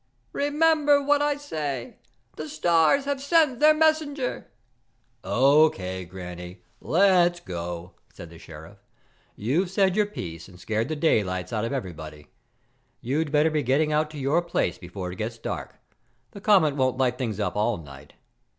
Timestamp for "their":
3.59-3.75